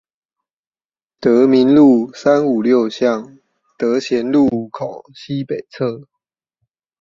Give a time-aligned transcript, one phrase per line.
[1.19, 3.37] 德民路三五六巷
[3.77, 6.07] 德賢路口西北側